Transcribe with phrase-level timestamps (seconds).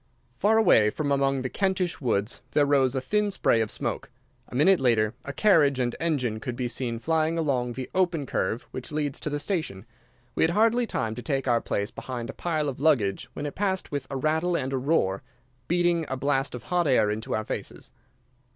[0.39, 4.09] Far away, from among the Kentish woods there rose a thin spray of smoke.
[4.49, 8.63] A minute later a carriage and engine could be seen flying along the open curve
[8.71, 9.85] which leads to the station.
[10.33, 13.53] We had hardly time to take our place behind a pile of luggage when it
[13.53, 15.21] passed with a rattle and a roar,
[15.67, 17.91] beating a blast of hot air into our faces.